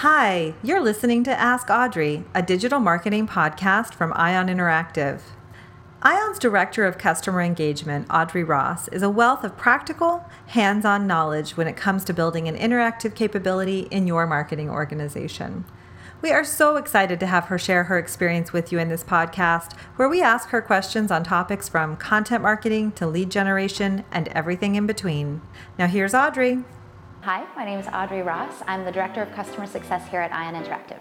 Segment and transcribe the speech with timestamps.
[0.00, 5.20] Hi, you're listening to Ask Audrey, a digital marketing podcast from Ion Interactive.
[6.00, 11.54] Ion's Director of Customer Engagement, Audrey Ross, is a wealth of practical, hands on knowledge
[11.54, 15.66] when it comes to building an interactive capability in your marketing organization.
[16.22, 19.76] We are so excited to have her share her experience with you in this podcast,
[19.96, 24.76] where we ask her questions on topics from content marketing to lead generation and everything
[24.76, 25.42] in between.
[25.78, 26.64] Now, here's Audrey.
[27.22, 28.62] Hi, my name is Audrey Ross.
[28.66, 31.00] I'm the Director of Customer Success here at Ion Interactive.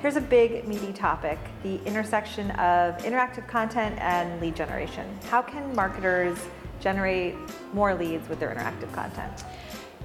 [0.00, 5.06] Here's a big, meaty topic the intersection of interactive content and lead generation.
[5.28, 6.38] How can marketers
[6.80, 7.34] generate
[7.74, 9.44] more leads with their interactive content?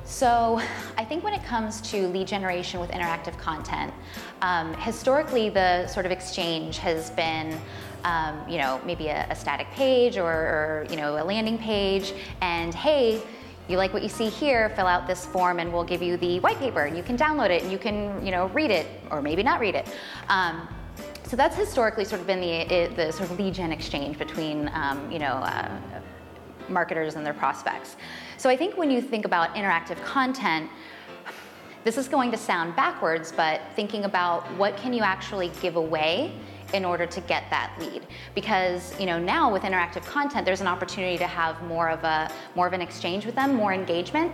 [0.04, 0.60] So,
[0.98, 3.94] I think when it comes to lead generation with interactive content,
[4.42, 7.58] um, historically the sort of exchange has been
[8.04, 12.14] um, you know, maybe a, a static page or, or, you know, a landing page,
[12.42, 13.22] and hey,
[13.68, 16.40] you like what you see here, fill out this form and we'll give you the
[16.40, 16.86] white paper.
[16.86, 19.60] and You can download it and you can, you know, read it or maybe not
[19.60, 19.88] read it.
[20.28, 20.68] Um,
[21.24, 25.12] so that's historically sort of been the, the sort of lead gen exchange between, um,
[25.12, 25.70] you know, uh,
[26.68, 27.96] marketers and their prospects.
[28.38, 30.70] So I think when you think about interactive content,
[31.84, 36.34] this is going to sound backwards, but thinking about what can you actually give away
[36.74, 38.06] in order to get that lead.
[38.36, 42.32] Because you know now with interactive content there's an opportunity to have more of a
[42.56, 44.32] more of an exchange with them more engagement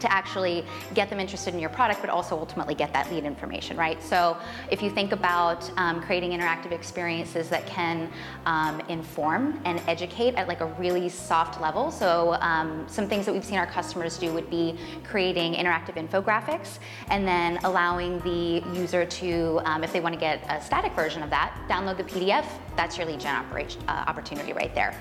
[0.00, 0.64] to actually
[0.94, 4.02] get them interested in your product, but also ultimately get that lead information, right?
[4.02, 4.36] So
[4.70, 8.10] if you think about um, creating interactive experiences that can
[8.46, 13.32] um, inform and educate at like a really soft level, so um, some things that
[13.32, 16.78] we've seen our customers do would be creating interactive infographics
[17.08, 21.22] and then allowing the user to, um, if they want to get a static version
[21.22, 22.46] of that, download the PDF.
[22.76, 24.98] That's your lead gen operation, uh, opportunity right there.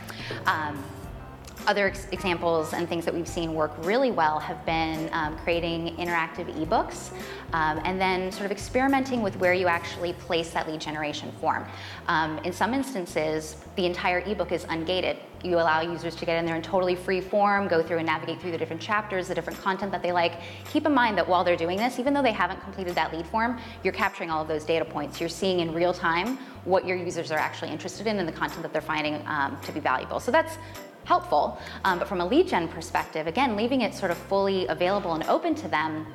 [1.65, 5.95] Other ex- examples and things that we've seen work really well have been um, creating
[5.95, 7.11] interactive ebooks
[7.53, 11.65] um, and then sort of experimenting with where you actually place that lead generation form.
[12.07, 15.17] Um, in some instances, the entire ebook is ungated.
[15.41, 18.41] You allow users to get in there in totally free form, go through and navigate
[18.41, 20.41] through the different chapters, the different content that they like.
[20.69, 23.25] Keep in mind that while they're doing this, even though they haven't completed that lead
[23.27, 25.19] form, you're capturing all of those data points.
[25.19, 28.63] You're seeing in real time what your users are actually interested in and the content
[28.63, 30.19] that they're finding um, to be valuable.
[30.19, 30.57] So that's
[31.05, 31.59] helpful.
[31.85, 35.23] Um, but from a lead gen perspective, again, leaving it sort of fully available and
[35.25, 36.07] open to them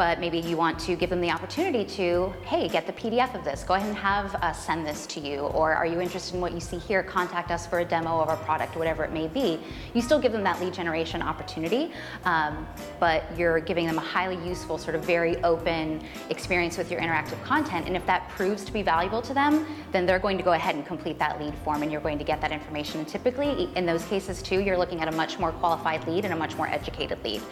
[0.00, 3.44] but maybe you want to give them the opportunity to, hey, get the PDF of
[3.44, 6.40] this, go ahead and have us send this to you, or are you interested in
[6.40, 9.28] what you see here, contact us for a demo of our product, whatever it may
[9.28, 9.60] be.
[9.92, 11.92] You still give them that lead generation opportunity,
[12.24, 12.66] um,
[12.98, 17.44] but you're giving them a highly useful, sort of very open experience with your interactive
[17.44, 20.54] content, and if that proves to be valuable to them, then they're going to go
[20.54, 23.00] ahead and complete that lead form and you're going to get that information.
[23.00, 26.32] And typically, in those cases too, you're looking at a much more qualified lead and
[26.32, 27.42] a much more educated lead.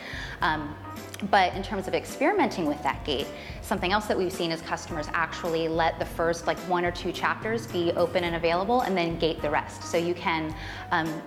[0.41, 0.75] Um,
[1.30, 3.26] but in terms of experimenting with that gate,
[3.62, 7.12] something else that we've seen is customers actually let the first like one or two
[7.12, 9.82] chapters be open and available and then gate the rest.
[9.82, 10.54] So you can
[10.90, 11.22] um,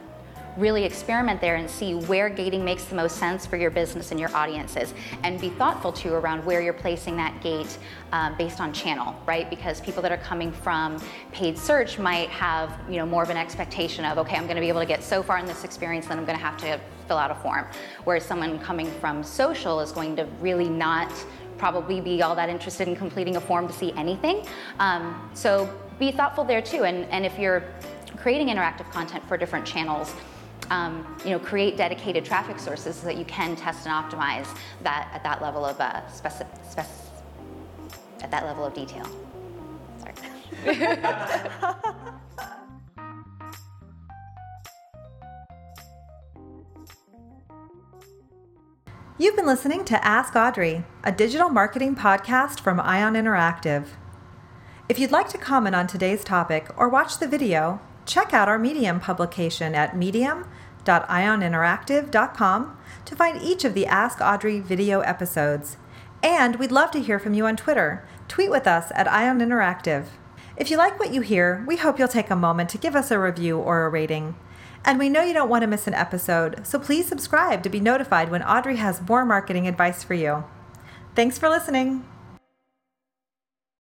[0.58, 4.20] really experiment there and see where gating makes the most sense for your business and
[4.20, 4.94] your audiences.
[5.24, 7.78] And be thoughtful too around where you're placing that gate
[8.12, 9.50] um, based on channel right?
[9.50, 11.02] Because people that are coming from
[11.32, 14.62] paid search might have you know more of an expectation of okay i'm going to
[14.62, 16.80] be able to get so far in this experience then i'm going to have to
[17.12, 17.68] fill out a form.
[18.06, 21.12] Whereas someone coming from social is going to really not
[21.58, 24.46] probably be all that interested in completing a form to see anything.
[24.80, 25.70] Um, so
[26.00, 26.86] be thoughtful there too.
[26.86, 27.66] And, and if you're
[28.16, 30.16] creating interactive content for different channels
[30.72, 34.48] um, you know, create dedicated traffic sources so that you can test and optimize
[34.84, 36.48] that at that level of uh, spec-
[38.22, 39.06] at that level of detail.
[40.00, 40.16] Sorry.
[49.18, 53.88] You've been listening to Ask Audrey, a digital marketing podcast from Ion Interactive.
[54.88, 58.60] If you'd like to comment on today's topic or watch the video, check out our
[58.60, 65.78] Medium publication at medium.ioninteractive.com to find each of the Ask Audrey video episodes.
[66.24, 68.08] And we'd love to hear from you on Twitter.
[68.28, 70.06] Tweet with us at Ion Interactive.
[70.56, 73.10] If you like what you hear, we hope you'll take a moment to give us
[73.10, 74.36] a review or a rating.
[74.84, 77.80] And we know you don't want to miss an episode, so please subscribe to be
[77.80, 80.44] notified when Audrey has more marketing advice for you.
[81.16, 82.11] Thanks for listening.